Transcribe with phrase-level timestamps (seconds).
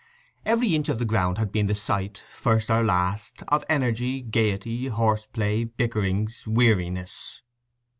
[0.47, 5.27] Every inch of ground had been the site, first or last, of energy, gaiety, horse
[5.27, 7.43] play, bickerings, weariness.